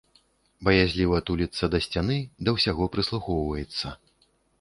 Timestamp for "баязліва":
0.67-1.19